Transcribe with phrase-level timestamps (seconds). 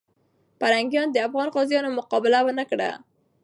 [0.59, 2.89] پرنګیانو د افغان غازیانو مقابله ونه کړه.